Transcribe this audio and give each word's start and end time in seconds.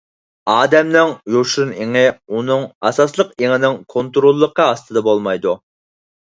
ئادەمنىڭ 0.53 1.11
يوشۇرۇن 1.35 1.73
ئېڭى 1.83 2.03
ئۇنىڭ 2.33 2.65
ئاساسلىق 2.91 3.37
ئېڭىنىڭ 3.45 3.79
كونتروللۇقى 3.97 4.69
ئاستىدا 4.69 5.09
بولمايدۇ. 5.13 5.59